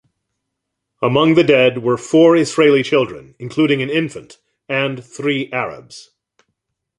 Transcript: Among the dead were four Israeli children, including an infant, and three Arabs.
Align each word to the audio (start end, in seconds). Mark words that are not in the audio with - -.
Among 1.03 1.35
the 1.35 1.43
dead 1.43 1.83
were 1.83 1.95
four 1.95 2.35
Israeli 2.35 2.81
children, 2.81 3.35
including 3.37 3.83
an 3.83 3.91
infant, 3.91 4.39
and 4.67 5.05
three 5.05 5.47
Arabs. 5.51 6.09